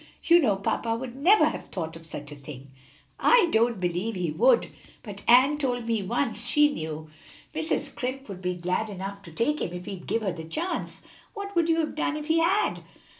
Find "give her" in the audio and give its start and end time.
10.07-10.33